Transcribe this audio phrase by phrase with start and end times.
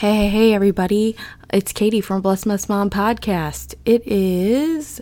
[0.00, 1.16] Hey, hey, everybody.
[1.50, 3.74] It's Katie from Bless Mess Mom Podcast.
[3.86, 5.00] It is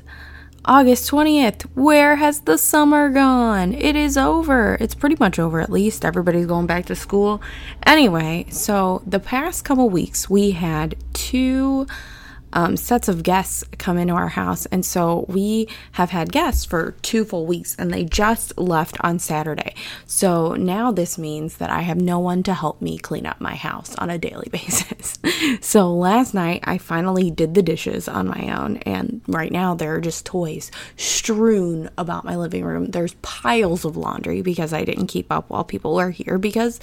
[0.64, 1.62] August 20th.
[1.74, 3.72] Where has the summer gone?
[3.72, 4.76] It is over.
[4.78, 6.04] It's pretty much over, at least.
[6.04, 7.42] Everybody's going back to school.
[7.84, 11.88] Anyway, so the past couple weeks, we had two
[12.54, 14.64] um, sets of guests come into our house.
[14.66, 19.18] And so we have had guests for two full weeks and they just left on
[19.18, 19.74] Saturday.
[20.06, 23.56] So now this means that I have no one to help me clean up my
[23.56, 25.18] house on a daily basis.
[25.60, 28.78] so last night I finally did the dishes on my own.
[28.78, 32.86] And right now there are just toys strewn about my living room.
[32.86, 36.78] There's piles of laundry because I didn't keep up while people were here because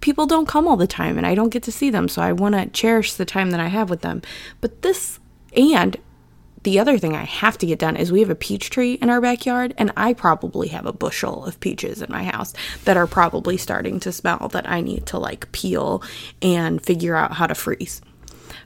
[0.00, 2.08] people don't come all the time and I don't get to see them.
[2.08, 4.22] So I want to cherish the time that I have with them.
[4.62, 5.09] But this
[5.56, 5.96] and
[6.62, 9.08] the other thing I have to get done is we have a peach tree in
[9.08, 12.52] our backyard, and I probably have a bushel of peaches in my house
[12.84, 16.02] that are probably starting to smell that I need to like peel
[16.42, 18.02] and figure out how to freeze.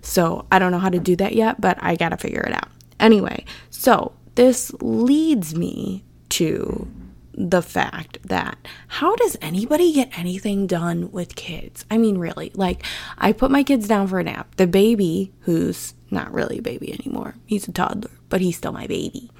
[0.03, 2.69] So I don't know how to do that yet, but I gotta figure it out.
[2.99, 6.89] Anyway, so this leads me to
[7.37, 11.85] the fact that how does anybody get anything done with kids?
[11.91, 12.85] I mean, really, like,
[13.19, 14.55] I put my kids down for a nap.
[14.57, 18.87] The baby, who's not really a baby anymore, he's a toddler, but he's still my
[18.87, 19.31] baby.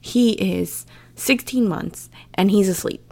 [0.00, 3.02] He is 16 months and he's asleep.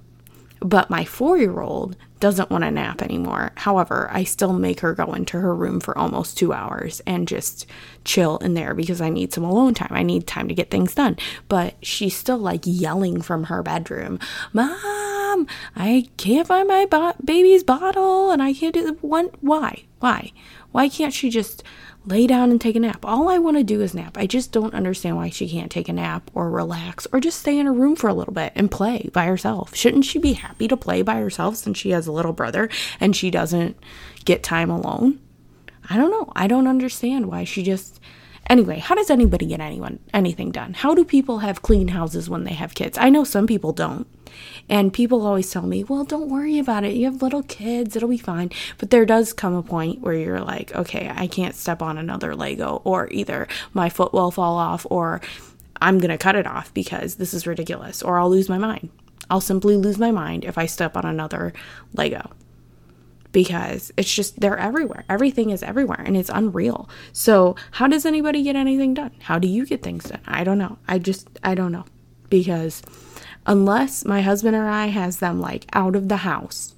[0.60, 3.52] But my four year old doesn't want to nap anymore.
[3.54, 7.66] However, I still make her go into her room for almost two hours and just
[8.06, 9.90] chill in there because I need some alone time.
[9.90, 11.18] I need time to get things done.
[11.48, 14.18] But she's still like yelling from her bedroom,
[14.54, 19.28] Mom, I can't find my bo- baby's bottle and I can't do one.
[19.42, 19.82] Why?
[20.00, 20.32] Why?
[20.72, 21.62] Why can't she just
[22.06, 23.04] lay down and take a nap.
[23.04, 24.18] All I want to do is nap.
[24.18, 27.58] I just don't understand why she can't take a nap or relax or just stay
[27.58, 29.74] in her room for a little bit and play by herself.
[29.74, 32.68] Shouldn't she be happy to play by herself since she has a little brother
[33.00, 33.76] and she doesn't
[34.24, 35.20] get time alone?
[35.88, 36.32] I don't know.
[36.34, 38.00] I don't understand why she just
[38.48, 40.74] Anyway, how does anybody get anyone anything done?
[40.74, 42.98] How do people have clean houses when they have kids?
[42.98, 44.06] I know some people don't.
[44.68, 46.94] And people always tell me, well, don't worry about it.
[46.94, 48.50] You have little kids, it'll be fine.
[48.78, 52.34] But there does come a point where you're like, okay, I can't step on another
[52.34, 55.20] Lego, or either my foot will fall off, or
[55.80, 58.90] I'm going to cut it off because this is ridiculous, or I'll lose my mind.
[59.30, 61.52] I'll simply lose my mind if I step on another
[61.94, 62.30] Lego
[63.34, 65.04] because it's just they're everywhere.
[65.10, 66.88] Everything is everywhere and it's unreal.
[67.12, 69.10] So, how does anybody get anything done?
[69.22, 70.20] How do you get things done?
[70.26, 70.78] I don't know.
[70.88, 71.84] I just I don't know
[72.30, 72.80] because
[73.44, 76.74] unless my husband or I has them like out of the house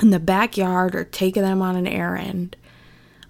[0.00, 2.56] in the backyard or taking them on an errand,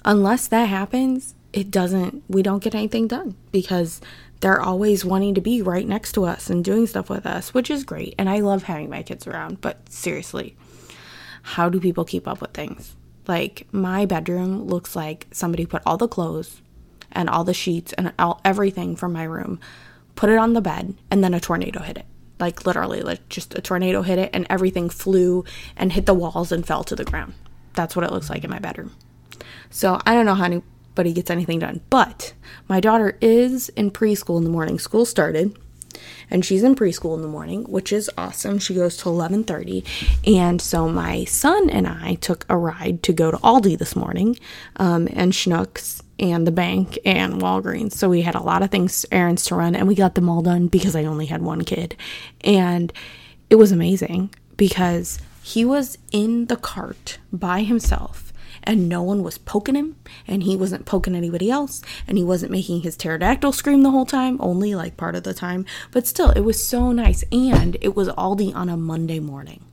[0.04, 4.00] unless that happens, it doesn't, we don't get anything done because
[4.40, 7.70] they're always wanting to be right next to us and doing stuff with us, which
[7.70, 8.14] is great.
[8.16, 10.56] And I love having my kids around, but seriously,
[11.42, 12.96] how do people keep up with things?
[13.26, 16.62] Like, my bedroom looks like somebody put all the clothes
[17.12, 19.60] and all the sheets and all, everything from my room,
[20.14, 22.06] put it on the bed, and then a tornado hit it.
[22.40, 25.44] Like literally like just a tornado hit it and everything flew
[25.76, 27.34] and hit the walls and fell to the ground.
[27.74, 28.94] That's what it looks like in my bedroom.
[29.70, 32.32] So i don't know how anybody gets anything done but
[32.68, 35.56] my daughter is in preschool in the morning school started
[36.30, 39.86] and she's in preschool in the morning which is awesome she goes to 11.30
[40.26, 44.38] and so my son and i took a ride to go to aldi this morning
[44.76, 47.92] um, and schnucks and the bank and Walgreens.
[47.92, 50.42] So we had a lot of things, errands to run, and we got them all
[50.42, 51.96] done because I only had one kid.
[52.42, 52.92] And
[53.50, 58.27] it was amazing because he was in the cart by himself
[58.64, 59.96] and no one was poking him
[60.26, 64.06] and he wasn't poking anybody else and he wasn't making his pterodactyl scream the whole
[64.06, 67.94] time only like part of the time but still it was so nice and it
[67.94, 69.64] was aldi on a monday morning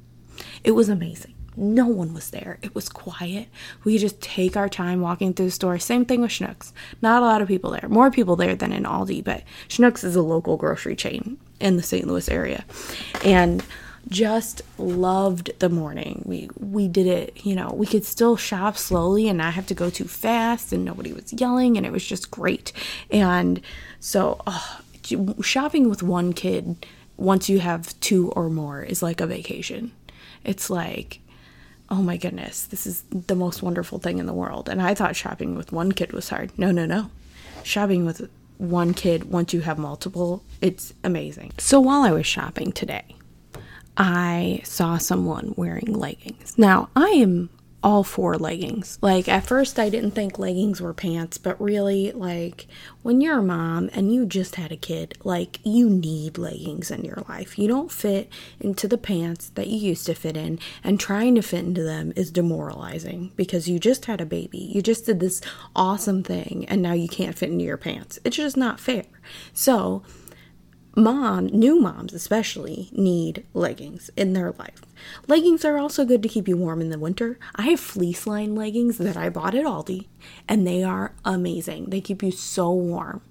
[0.63, 2.59] it was amazing no one was there.
[2.61, 3.47] It was quiet.
[3.83, 5.79] We just take our time walking through the store.
[5.79, 6.73] Same thing with Schnucks.
[7.01, 7.87] Not a lot of people there.
[7.87, 11.83] More people there than in Aldi, but Schnucks is a local grocery chain in the
[11.83, 12.07] St.
[12.07, 12.65] Louis area.
[13.23, 13.63] And
[14.09, 16.21] just loved the morning.
[16.25, 19.73] We we did it, you know, we could still shop slowly and not have to
[19.73, 22.71] go too fast and nobody was yelling and it was just great.
[23.09, 23.61] And
[23.99, 24.79] so oh,
[25.41, 26.85] shopping with one kid
[27.17, 29.91] once you have two or more is like a vacation.
[30.43, 31.19] It's like
[31.89, 34.67] oh my goodness, this is the most wonderful thing in the world.
[34.67, 36.57] And I thought shopping with one kid was hard.
[36.57, 37.11] No, no, no.
[37.63, 38.27] Shopping with
[38.57, 41.51] one kid, once you have multiple, it's amazing.
[41.57, 43.14] So while I was shopping today,
[43.97, 46.57] I saw someone wearing leggings.
[46.57, 47.49] Now, I am
[47.85, 48.97] all for leggings.
[49.03, 52.65] Like at first I didn't think leggings were pants, but really like
[53.03, 57.05] when you're a mom and you just had a kid, like you need leggings in
[57.05, 57.59] your life.
[57.59, 58.27] You don't fit
[58.59, 62.11] into the pants that you used to fit in and trying to fit into them
[62.15, 64.57] is demoralizing because you just had a baby.
[64.57, 65.39] You just did this
[65.75, 68.17] awesome thing and now you can't fit into your pants.
[68.23, 69.05] It's just not fair.
[69.53, 70.01] So,
[70.95, 74.81] mom, new moms especially, need leggings in their life.
[75.27, 77.37] Leggings are also good to keep you warm in the winter.
[77.55, 80.05] I have fleece line leggings that I bought at Aldi,
[80.47, 81.85] and they are amazing.
[81.89, 83.21] They keep you so warm,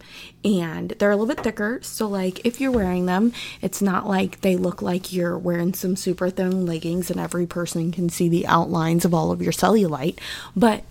[0.44, 1.81] and they're a little bit thicker.
[1.82, 3.32] So, like, if you're wearing them,
[3.62, 7.90] it's not like they look like you're wearing some super thin leggings and every person
[7.93, 10.19] can see the outlines of all of your cellulite.
[10.55, 10.84] But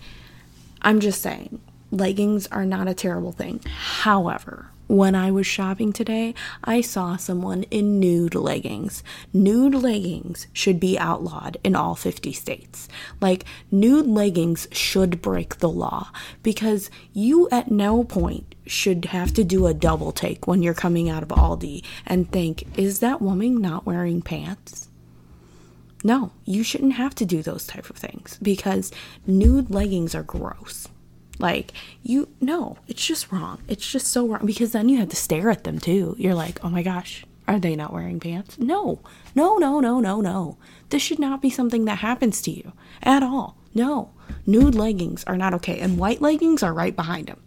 [0.82, 1.60] I'm just saying,
[1.90, 3.60] leggings are not a terrible thing.
[3.64, 9.02] However, when I was shopping today, I saw someone in nude leggings.
[9.32, 12.88] Nude leggings should be outlawed in all 50 states.
[13.20, 16.10] Like, nude leggings should break the law
[16.44, 21.10] because you at no point should have to do a double take when you're coming
[21.10, 24.88] out of Aldi and think, is that woman not wearing pants?
[26.04, 28.92] No, you shouldn't have to do those type of things because
[29.26, 30.86] nude leggings are gross.
[31.38, 31.72] Like,
[32.02, 33.60] you, no, it's just wrong.
[33.68, 36.14] It's just so wrong because then you have to stare at them too.
[36.18, 38.58] You're like, oh my gosh, are they not wearing pants?
[38.58, 39.00] No,
[39.34, 40.56] no, no, no, no, no.
[40.90, 42.72] This should not be something that happens to you
[43.02, 43.56] at all.
[43.74, 44.10] No,
[44.46, 45.80] nude leggings are not okay.
[45.80, 47.40] And white leggings are right behind them.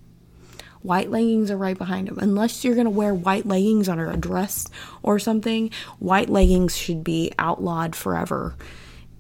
[0.81, 2.19] White leggings are right behind them.
[2.19, 4.67] Unless you're going to wear white leggings under a dress
[5.01, 8.55] or something, white leggings should be outlawed forever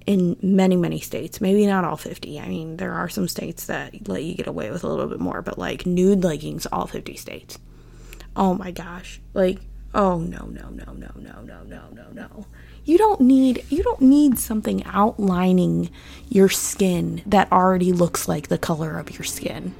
[0.07, 1.39] in many many states.
[1.39, 4.71] Maybe not all 50 i mean there are some states that let you get away
[4.71, 7.59] with a little bit more but like nude leggings all 50 states.
[8.35, 9.19] Oh my gosh.
[9.35, 9.59] Like
[9.93, 12.45] oh no no no no no no no no no.
[12.85, 15.91] You don't need you don't need something outlining
[16.29, 19.75] your skin that already looks like the color of your skin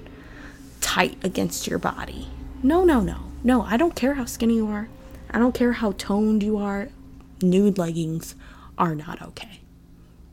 [0.81, 2.27] tight against your body.
[2.62, 3.23] No no no.
[3.44, 4.89] No i don't care how skinny you are.
[5.31, 6.89] I don't care how toned you are.
[7.41, 8.35] Nude leggings
[8.77, 9.62] are not okay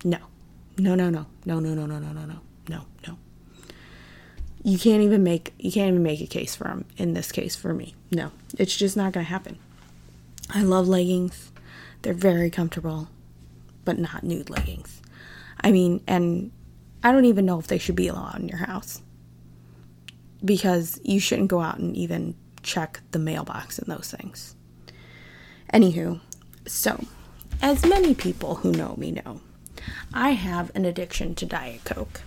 [0.05, 0.19] no.
[0.79, 1.27] No, no, no.
[1.47, 2.41] No, no, no, no, no, no, no.
[2.69, 3.19] No, no.
[4.63, 7.57] You can't even make you can't even make a case for them in this case
[7.57, 7.95] for me.
[8.13, 8.31] No.
[8.59, 9.59] It's just not going to happen.
[10.51, 11.51] I love leggings.
[12.03, 13.09] They're very comfortable,
[13.85, 15.01] but not nude leggings.
[15.63, 16.53] I mean, and
[17.03, 19.01] I don't even know if they should be allowed in your house.
[20.45, 24.55] Because you shouldn't go out and even check the mailbox and those things.
[25.73, 26.21] Anywho,
[26.67, 27.03] so
[27.63, 29.41] as many people who know me know,
[30.13, 32.23] I have an addiction to Diet Coke.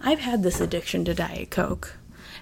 [0.00, 1.96] I've had this addiction to Diet Coke.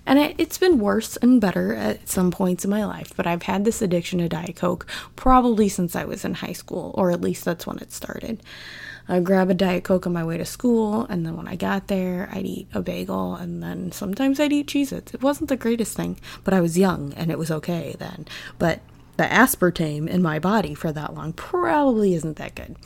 [0.07, 3.45] And it, has been worse and better at some points in my life, but I've
[3.45, 7.23] had this addiction to Diet Coke probably since I was in high school, or at
[7.23, 8.43] least that's when it started.
[9.09, 11.89] I'd grab a Diet Coke on my way to school, and then when I got
[11.89, 15.13] there, I'd eat a bagel, and then sometimes I'd eat Cheez Its.
[15.13, 18.27] It wasn't the greatest thing, but I was young and it was okay then.
[18.59, 18.81] But
[19.17, 22.77] the aspartame in my body for that long probably isn't that good.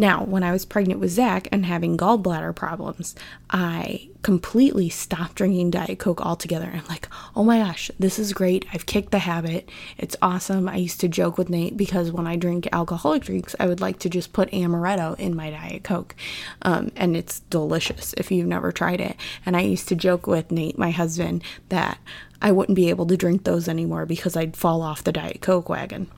[0.00, 3.14] Now, when I was pregnant with Zach and having gallbladder problems,
[3.50, 6.70] I completely stopped drinking Diet Coke altogether.
[6.72, 7.06] I'm like,
[7.36, 8.64] oh my gosh, this is great.
[8.72, 9.68] I've kicked the habit.
[9.98, 10.70] It's awesome.
[10.70, 13.98] I used to joke with Nate because when I drink alcoholic drinks, I would like
[13.98, 16.16] to just put amaretto in my Diet Coke.
[16.62, 19.16] Um, and it's delicious if you've never tried it.
[19.44, 21.98] And I used to joke with Nate, my husband, that
[22.40, 25.68] I wouldn't be able to drink those anymore because I'd fall off the Diet Coke
[25.68, 26.10] wagon.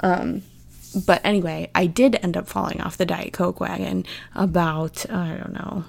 [0.00, 0.42] Um,
[0.94, 4.04] but anyway, I did end up falling off the Diet Coke wagon
[4.34, 5.84] about, I don't know,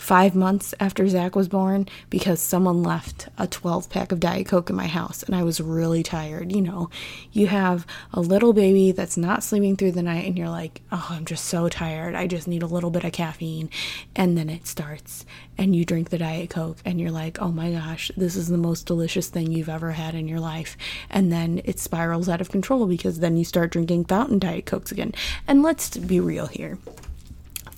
[0.00, 4.70] five months after Zach was born because someone left a 12 pack of Diet Coke
[4.70, 6.50] in my house and I was really tired.
[6.50, 6.88] You know,
[7.32, 11.06] you have a little baby that's not sleeping through the night and you're like, oh,
[11.10, 12.14] I'm just so tired.
[12.14, 13.68] I just need a little bit of caffeine.
[14.16, 15.26] And then it starts
[15.58, 18.56] and you drink the Diet Coke and you're like, oh my gosh, this is the
[18.56, 20.78] most delicious thing you've ever had in your life.
[21.10, 24.92] And then it spirals out of control because then you start drinking fountain Diet Cokes
[24.92, 25.12] again.
[25.46, 26.78] And let's be real here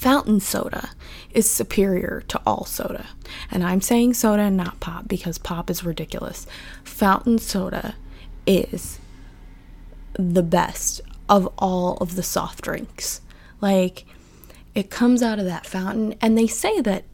[0.03, 0.91] fountain soda
[1.33, 3.07] is superior to all soda.
[3.53, 6.45] And I'm saying soda and not pop because pop is ridiculous.
[6.83, 7.95] Fountain soda
[8.45, 8.99] is
[10.15, 13.21] the best of all of the soft drinks.
[13.61, 14.05] Like,
[14.75, 17.05] it comes out of that fountain, and they say that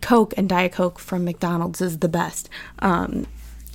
[0.00, 2.48] Coke and Diet Coke from McDonald's is the best.
[2.78, 3.26] Um,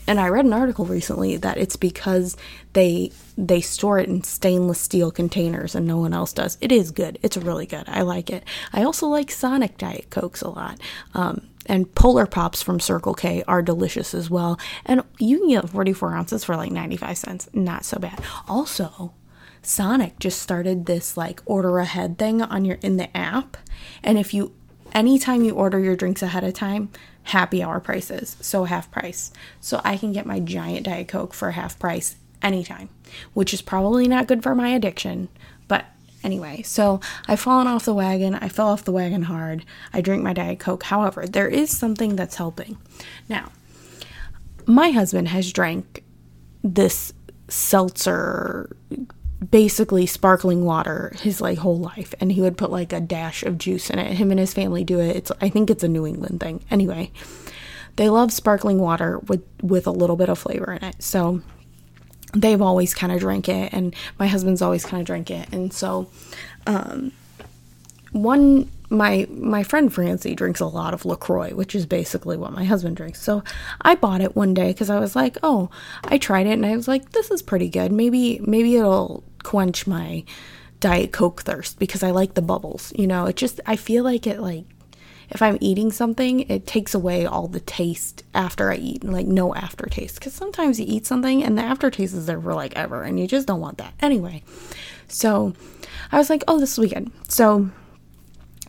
[0.07, 2.37] and I read an article recently that it's because
[2.73, 6.57] they they store it in stainless steel containers and no one else does.
[6.61, 7.17] It is good.
[7.21, 7.83] It's really good.
[7.87, 8.43] I like it.
[8.71, 10.79] I also like Sonic Diet Cokes a lot.
[11.13, 14.59] Um, and Polar Pops from Circle K are delicious as well.
[14.85, 17.49] And you can get 44 ounces for like 95 cents.
[17.53, 18.21] Not so bad.
[18.47, 19.13] Also,
[19.63, 23.57] Sonic just started this like order ahead thing on your in the app.
[24.03, 24.53] And if you
[24.93, 26.89] anytime you order your drinks ahead of time,
[27.25, 29.31] happy hour prices, so half price.
[29.59, 32.89] So I can get my giant Diet Coke for half price anytime,
[33.33, 35.29] which is probably not good for my addiction,
[35.67, 35.85] but
[36.23, 38.35] anyway, so I've fallen off the wagon.
[38.35, 39.65] I fell off the wagon hard.
[39.93, 40.83] I drink my Diet Coke.
[40.83, 42.77] However, there is something that's helping.
[43.27, 43.51] Now,
[44.65, 46.03] my husband has drank
[46.63, 47.13] this
[47.47, 48.75] seltzer
[49.49, 53.57] basically sparkling water his like whole life and he would put like a dash of
[53.57, 54.13] juice in it.
[54.13, 55.15] Him and his family do it.
[55.15, 56.63] It's i think it's a new england thing.
[56.71, 57.11] Anyway
[57.97, 61.01] they love sparkling water with with a little bit of flavor in it.
[61.01, 61.41] So
[62.33, 65.51] they've always kind of drank it and my husband's always kind of drank it.
[65.51, 66.09] And so
[66.65, 67.11] um
[68.11, 72.63] one my my friend Francie drinks a lot of LaCroix, which is basically what my
[72.63, 73.21] husband drinks.
[73.21, 73.43] So
[73.81, 75.69] I bought it one day cuz I was like, "Oh,
[76.03, 77.91] I tried it and I was like, this is pretty good.
[77.91, 80.23] Maybe maybe it'll quench my
[80.79, 82.93] diet coke thirst because I like the bubbles.
[82.95, 84.65] You know, it just I feel like it like
[85.29, 89.55] if I'm eating something, it takes away all the taste after I eat, like no
[89.55, 90.15] aftertaste.
[90.15, 93.27] Because sometimes you eat something and the aftertaste is there for like ever, and you
[93.27, 93.93] just don't want that.
[94.01, 94.43] Anyway,
[95.07, 95.53] so
[96.11, 97.11] I was like, oh, this is good.
[97.27, 97.69] So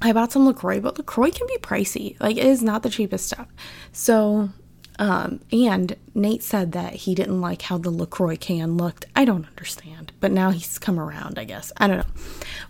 [0.02, 2.20] I bought some LaCroix, but LaCroix can be pricey.
[2.20, 3.48] Like, it is not the cheapest stuff.
[3.92, 4.50] So,
[4.98, 9.06] um, and Nate said that he didn't like how the LaCroix can looked.
[9.14, 11.72] I don't understand, but now he's come around, I guess.
[11.78, 12.22] I don't know.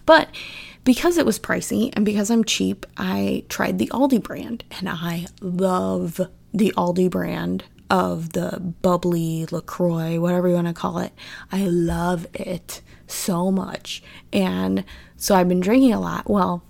[0.06, 0.28] But
[0.85, 5.26] because it was pricey and because I'm cheap, I tried the Aldi brand and I
[5.40, 6.21] love
[6.54, 11.12] the Aldi brand of the bubbly LaCroix, whatever you want to call it.
[11.52, 14.02] I love it so much.
[14.33, 14.85] And
[15.16, 16.28] so I've been drinking a lot.
[16.28, 16.62] Well,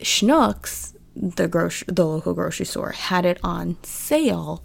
[0.00, 4.64] Schnucks, the grocery, the local grocery store, had it on sale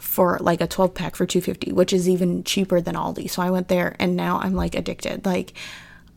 [0.00, 3.30] for like a 12 pack for 250 which is even cheaper than aldi.
[3.30, 5.26] So i went there and now i'm like addicted.
[5.26, 5.52] Like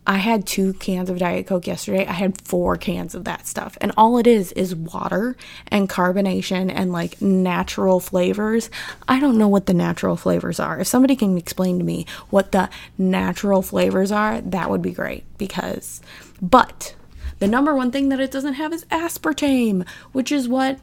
[0.08, 2.06] i had two cans of diet coke yesterday.
[2.06, 3.78] I had four cans of that stuff.
[3.82, 5.36] And all it is is water
[5.68, 8.70] and carbonation and like natural flavors.
[9.08, 10.80] I don't know what the natural flavors are.
[10.80, 15.26] If somebody can explain to me what the natural flavors are that would be great
[15.38, 16.02] because
[16.42, 16.96] but
[17.40, 20.80] the number one thing that it doesn't have is aspartame, which is what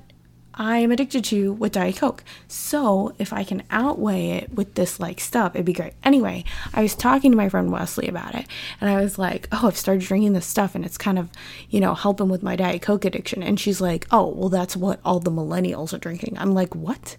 [0.54, 2.24] I am addicted to with Diet Coke.
[2.48, 5.94] So if I can outweigh it with this like stuff, it'd be great.
[6.02, 8.46] Anyway, I was talking to my friend Wesley about it,
[8.80, 11.30] and I was like, "Oh, I've started drinking this stuff, and it's kind of,
[11.70, 15.00] you know, helping with my Diet Coke addiction." And she's like, "Oh, well, that's what
[15.04, 17.16] all the millennials are drinking." I'm like, "What?"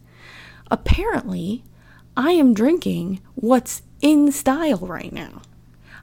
[0.69, 1.63] Apparently,
[2.15, 5.41] I am drinking what's in style right now.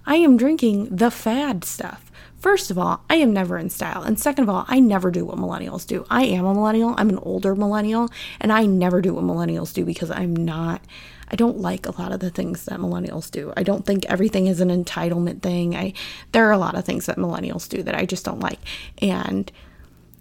[0.07, 2.08] I am drinking the fad stuff.
[2.39, 4.03] First of all, I am never in style.
[4.03, 6.07] And second of all, I never do what millennials do.
[6.09, 6.95] I am a millennial.
[6.97, 8.11] I'm an older millennial.
[8.41, 10.81] And I never do what millennials do because I'm not,
[11.29, 13.53] I don't like a lot of the things that millennials do.
[13.57, 15.75] I don't think everything is an entitlement thing.
[15.75, 15.95] I,
[16.31, 18.61] there are a lot of things that millennials do that I just don't like.
[19.03, 19.51] And,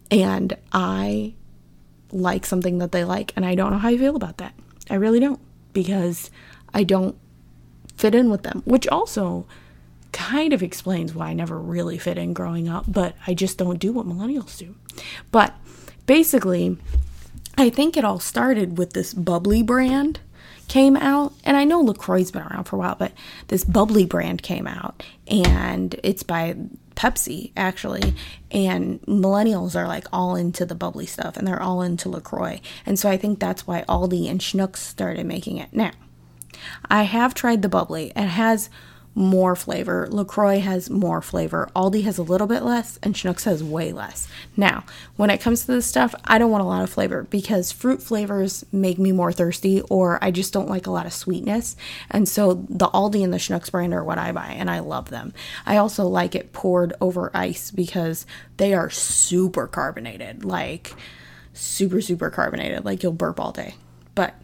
[0.09, 1.35] and I
[2.11, 3.31] like something that they like.
[3.35, 4.55] And I don't know how I feel about that.
[4.89, 5.39] I really don't
[5.71, 6.31] because
[6.73, 7.15] I don't
[7.95, 9.45] fit in with them, which also,
[10.11, 13.79] kind of explains why I never really fit in growing up, but I just don't
[13.79, 14.75] do what millennials do.
[15.31, 15.53] But
[16.05, 16.77] basically,
[17.57, 20.19] I think it all started with this bubly brand
[20.67, 23.13] came out and i know lacroix's been around for a while but
[23.47, 26.55] this bubly brand came out and it's by
[26.95, 28.13] pepsi actually
[28.51, 32.99] and millennials are like all into the bubbly stuff and they're all into lacroix and
[32.99, 35.91] so i think that's why aldi and schnucks started making it now
[36.89, 38.69] i have tried the bubbly it has
[39.17, 40.07] more flavor.
[40.11, 41.67] LaCroix has more flavor.
[41.75, 44.27] Aldi has a little bit less, and Schnucks has way less.
[44.55, 44.83] Now,
[45.15, 48.03] when it comes to this stuff, I don't want a lot of flavor because fruit
[48.03, 51.75] flavors make me more thirsty, or I just don't like a lot of sweetness.
[52.11, 55.09] And so the Aldi and the Schnucks brand are what I buy, and I love
[55.09, 55.33] them.
[55.65, 60.93] I also like it poured over ice because they are super carbonated, like
[61.53, 63.73] super, super carbonated, like you'll burp all day.
[64.13, 64.35] But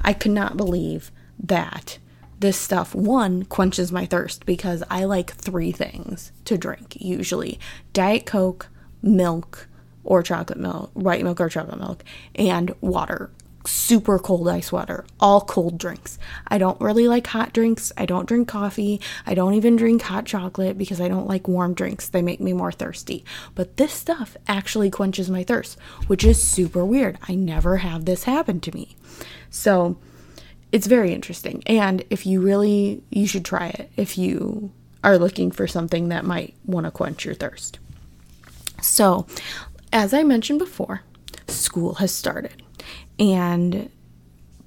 [0.00, 1.10] I could not believe
[1.42, 1.98] that
[2.40, 7.60] this stuff one quenches my thirst because I like three things to drink usually
[7.92, 8.68] Diet Coke,
[9.02, 9.68] milk,
[10.04, 12.02] or chocolate milk, white milk or chocolate milk,
[12.34, 13.30] and water.
[13.66, 16.18] Super cold ice water, all cold drinks.
[16.48, 17.92] I don't really like hot drinks.
[17.94, 19.02] I don't drink coffee.
[19.26, 22.08] I don't even drink hot chocolate because I don't like warm drinks.
[22.08, 23.22] They make me more thirsty.
[23.54, 27.18] But this stuff actually quenches my thirst, which is super weird.
[27.28, 28.96] I never have this happen to me.
[29.50, 29.98] So,
[30.72, 31.62] it's very interesting.
[31.66, 34.70] And if you really, you should try it if you
[35.02, 37.78] are looking for something that might want to quench your thirst.
[38.82, 39.26] So,
[39.92, 41.02] as I mentioned before,
[41.48, 42.62] school has started.
[43.18, 43.90] And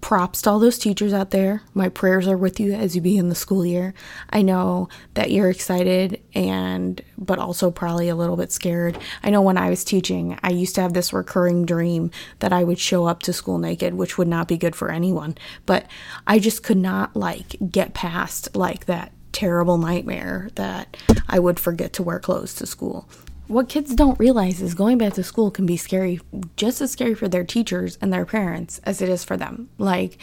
[0.03, 1.61] props to all those teachers out there.
[1.73, 3.93] My prayers are with you as you begin the school year.
[4.29, 8.99] I know that you're excited and but also probably a little bit scared.
[9.23, 12.65] I know when I was teaching, I used to have this recurring dream that I
[12.65, 15.37] would show up to school naked, which would not be good for anyone.
[15.65, 15.87] But
[16.27, 20.97] I just could not like get past like that terrible nightmare that
[21.29, 23.07] I would forget to wear clothes to school
[23.53, 26.19] what kids don't realize is going back to school can be scary,
[26.55, 29.69] just as scary for their teachers and their parents as it is for them.
[29.77, 30.17] Like,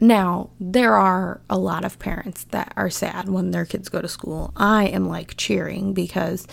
[0.00, 4.08] now, there are a lot of parents that are sad when their kids go to
[4.08, 4.52] school.
[4.56, 6.46] I am like cheering because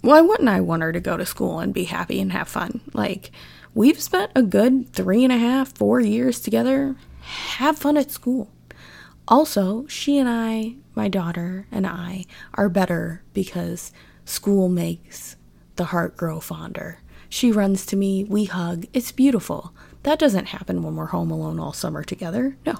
[0.00, 2.80] why wouldn't I want her to go to school and be happy and have fun?
[2.94, 3.30] Like,
[3.74, 6.96] we've spent a good three and a half, four years together.
[7.20, 8.50] Have fun at school.
[9.26, 13.92] Also, she and I, my daughter and I, are better because
[14.28, 15.36] School makes
[15.76, 16.98] the heart grow fonder.
[17.30, 18.84] She runs to me, we hug.
[18.92, 19.72] It's beautiful.
[20.02, 22.54] That doesn't happen when we're home alone all summer together.
[22.66, 22.74] No.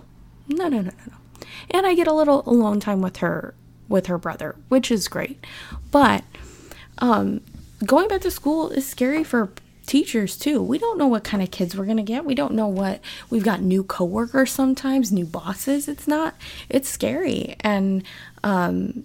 [0.47, 1.47] No, no, no, no, no.
[1.71, 3.55] And I get a little alone time with her
[3.89, 5.43] with her brother, which is great.
[5.91, 6.23] But
[6.99, 7.41] um
[7.87, 9.51] going back to school is scary for
[9.87, 10.63] teachers too.
[10.63, 12.27] We don't know what kind of kids we're going to get.
[12.27, 13.01] We don't know what
[13.31, 15.89] we've got new coworkers sometimes, new bosses.
[15.89, 16.35] It's not
[16.69, 17.57] it's scary.
[17.61, 18.03] And
[18.45, 19.05] um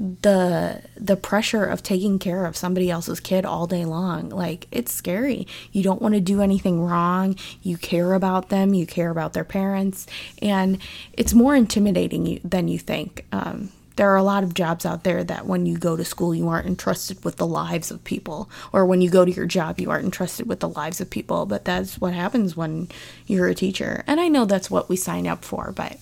[0.00, 4.28] the the pressure of taking care of somebody else's kid all day long.
[4.28, 5.46] Like it's scary.
[5.72, 7.36] You don't want to do anything wrong.
[7.62, 8.74] You care about them.
[8.74, 10.06] You care about their parents.
[10.40, 10.78] And
[11.12, 13.24] it's more intimidating than you think.
[13.32, 16.32] Um, there are a lot of jobs out there that when you go to school
[16.32, 18.48] you aren't entrusted with the lives of people.
[18.72, 21.44] Or when you go to your job you aren't entrusted with the lives of people.
[21.44, 22.88] But that's what happens when
[23.26, 24.04] you're a teacher.
[24.06, 25.98] And i know that's what we sign up for but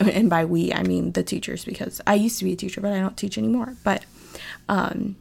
[0.00, 2.92] and by we I mean the teachers because I used to be a teacher but
[2.92, 3.76] I don't teach anymore.
[3.84, 4.04] But
[4.68, 5.16] um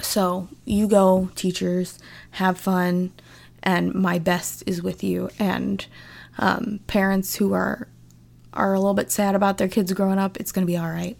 [0.00, 1.98] so you go teachers
[2.32, 3.12] have fun
[3.62, 5.30] and my best is with you.
[5.38, 5.84] And
[6.38, 7.88] um, parents who are
[8.52, 10.90] are a little bit sad about their kids growing up it's going to be all
[10.90, 11.16] right.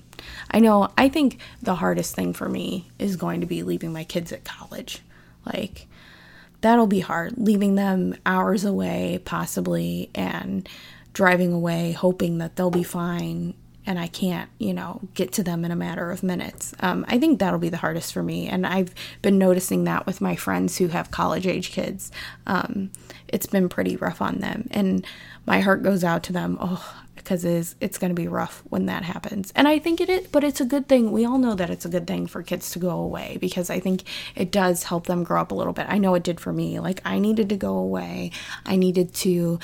[0.51, 4.05] I know I think the hardest thing for me is going to be leaving my
[4.05, 5.01] kids at college.
[5.47, 5.87] Like
[6.61, 10.69] that'll be hard leaving them hours away possibly and
[11.13, 13.55] driving away hoping that they'll be fine
[13.87, 16.75] and I can't, you know, get to them in a matter of minutes.
[16.81, 18.47] Um, I think that'll be the hardest for me.
[18.47, 22.13] And I've been noticing that with my friends who have college age kids.
[22.47, 22.93] Um,
[23.27, 24.69] it's been pretty rough on them.
[24.71, 25.05] And
[25.47, 26.59] my heart goes out to them.
[26.61, 29.53] Oh, because it's, it's going to be rough when that happens.
[29.55, 31.13] And I think it is, but it's a good thing.
[31.13, 33.79] We all know that it's a good thing for kids to go away because I
[33.79, 35.87] think it does help them grow up a little bit.
[35.89, 36.81] I know it did for me.
[36.81, 38.33] Like, I needed to go away.
[38.65, 39.59] I needed to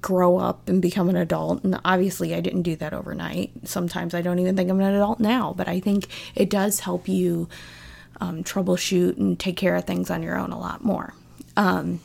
[0.00, 1.64] grow up and become an adult.
[1.64, 3.52] And obviously, I didn't do that overnight.
[3.64, 7.08] Sometimes I don't even think I'm an adult now, but I think it does help
[7.08, 7.48] you
[8.20, 11.14] um, troubleshoot and take care of things on your own a lot more.
[11.56, 12.00] Um,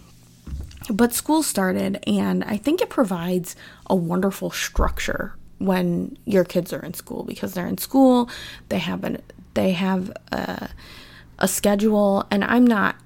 [0.90, 3.56] but school started, and I think it provides
[3.88, 8.30] a wonderful structure when your kids are in school because they're in school,
[8.70, 9.22] they have an
[9.54, 10.70] they have a,
[11.40, 12.98] a schedule, and I'm not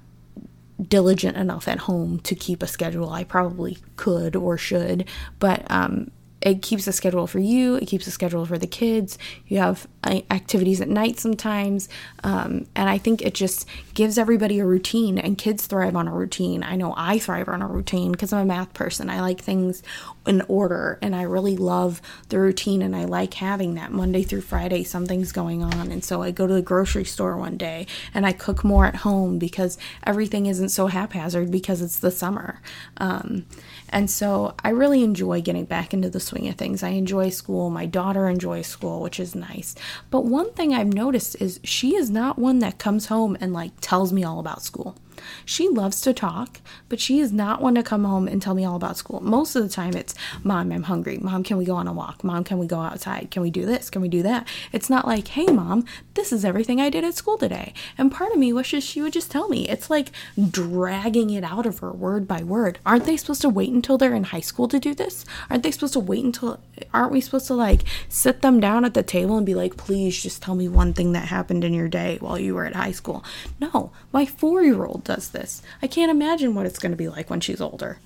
[0.88, 3.10] diligent enough at home to keep a schedule.
[3.10, 6.10] I probably could or should, but um,
[6.42, 9.18] it keeps a schedule for you it keeps a schedule for the kids.
[9.46, 11.88] You have uh, activities at night sometimes
[12.24, 16.12] um, and i think it just gives everybody a routine and kids thrive on a
[16.12, 16.62] routine.
[16.62, 19.10] I know i thrive on a routine because i'm a math person.
[19.10, 19.82] I like things
[20.26, 24.40] in order and i really love the routine and i like having that monday through
[24.40, 28.26] friday something's going on and so i go to the grocery store one day and
[28.26, 32.60] i cook more at home because everything isn't so haphazard because it's the summer
[32.98, 33.46] um,
[33.88, 36.82] and so I really enjoy getting back into the swing of things.
[36.82, 37.70] I enjoy school.
[37.70, 39.74] My daughter enjoys school, which is nice.
[40.10, 43.72] But one thing I've noticed is she is not one that comes home and like
[43.80, 44.96] tells me all about school.
[45.44, 48.64] She loves to talk, but she is not one to come home and tell me
[48.64, 49.20] all about school.
[49.20, 51.18] Most of the time, it's Mom, I'm hungry.
[51.18, 52.24] Mom, can we go on a walk?
[52.24, 53.30] Mom, can we go outside?
[53.30, 53.90] Can we do this?
[53.90, 54.46] Can we do that?
[54.72, 57.74] It's not like, Hey, Mom, this is everything I did at school today.
[57.96, 59.68] And part of me wishes she would just tell me.
[59.68, 60.10] It's like
[60.50, 62.78] dragging it out of her word by word.
[62.84, 65.24] Aren't they supposed to wait until they're in high school to do this?
[65.48, 66.60] Aren't they supposed to wait until,
[66.92, 70.22] aren't we supposed to like sit them down at the table and be like, please
[70.22, 72.92] just tell me one thing that happened in your day while you were at high
[72.92, 73.24] school?
[73.60, 75.60] No, my four year old does this.
[75.82, 77.98] I can't imagine what it's going to be like when she's older.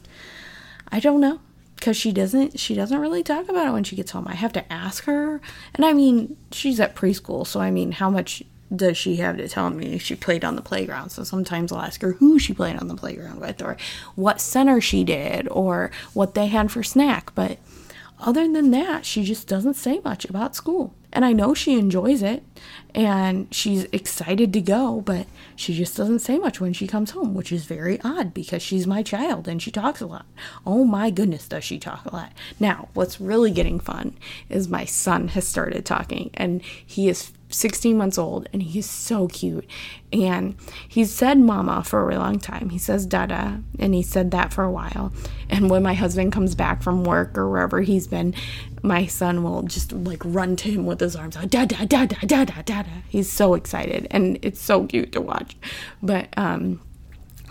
[0.90, 1.40] I don't know
[1.76, 4.26] because she doesn't she doesn't really talk about it when she gets home.
[4.26, 5.40] I have to ask her.
[5.74, 8.42] And I mean, she's at preschool, so I mean, how much
[8.74, 11.10] does she have to tell me she played on the playground?
[11.10, 13.76] So sometimes I'll ask her who she played on the playground with or
[14.14, 17.58] what center she did or what they had for snack, but
[18.18, 20.94] other than that, she just doesn't say much about school.
[21.14, 22.42] And I know she enjoys it
[22.92, 27.34] and she's excited to go, but she just doesn't say much when she comes home,
[27.34, 30.26] which is very odd because she's my child and she talks a lot.
[30.66, 32.32] Oh my goodness, does she talk a lot.
[32.58, 34.16] Now, what's really getting fun
[34.48, 39.28] is my son has started talking and he is 16 months old and he's so
[39.28, 39.66] cute.
[40.12, 40.56] And
[40.88, 42.70] he said mama for a really long time.
[42.70, 45.12] He says dada and he said that for a while.
[45.48, 48.34] And when my husband comes back from work or wherever he's been,
[48.82, 52.62] my son will just like run to him with his arms out, dada, dada, dada,
[52.64, 53.02] dada.
[53.08, 55.56] He's so excited and it's so cute to watch.
[56.02, 56.80] But, um,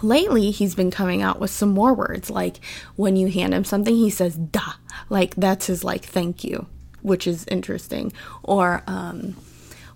[0.04, 2.60] lately he's been coming out with some more words like
[2.98, 4.74] when you hand him something he says da
[5.10, 6.68] like that's his like thank you
[7.02, 8.12] which is interesting
[8.44, 9.36] or um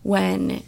[0.07, 0.63] when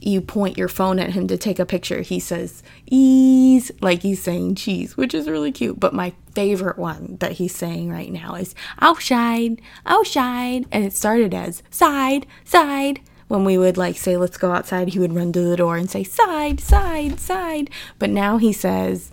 [0.00, 4.22] you point your phone at him to take a picture, he says ease, like he's
[4.22, 5.80] saying cheese, which is really cute.
[5.80, 10.66] But my favorite one that he's saying right now is outside, outside.
[10.70, 13.00] And it started as side, side.
[13.26, 15.90] When we would like say, let's go outside, he would run to the door and
[15.90, 17.70] say, side, side, side.
[17.98, 19.10] But now he says,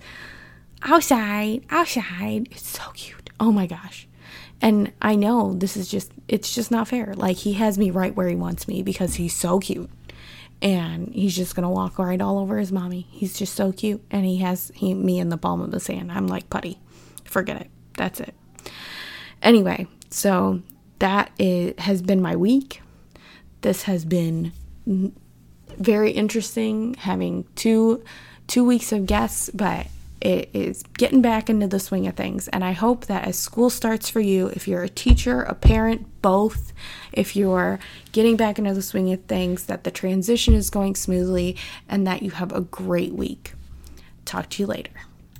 [0.83, 2.49] outside, outside.
[2.51, 3.31] It's so cute.
[3.39, 4.07] Oh my gosh.
[4.61, 7.13] And I know this is just, it's just not fair.
[7.15, 9.89] Like, he has me right where he wants me because he's so cute.
[10.61, 13.07] And he's just gonna walk right all over his mommy.
[13.11, 14.03] He's just so cute.
[14.09, 16.11] And he has he, me in the palm of his hand.
[16.11, 16.79] I'm like, putty.
[17.25, 17.69] Forget it.
[17.97, 18.33] That's it.
[19.41, 20.61] Anyway, so
[20.99, 22.81] that is, has been my week.
[23.61, 24.53] This has been
[25.77, 28.03] very interesting having two
[28.47, 29.87] two weeks of guests, but
[30.21, 32.47] it is getting back into the swing of things.
[32.49, 36.07] And I hope that as school starts for you, if you're a teacher, a parent,
[36.21, 36.73] both,
[37.11, 37.79] if you're
[38.11, 41.55] getting back into the swing of things, that the transition is going smoothly
[41.87, 43.53] and that you have a great week.
[44.25, 44.91] Talk to you later.